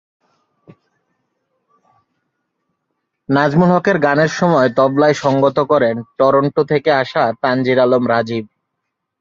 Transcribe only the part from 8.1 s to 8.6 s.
Rajib.